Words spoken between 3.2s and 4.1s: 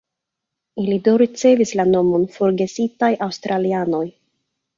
Aŭstralianoj".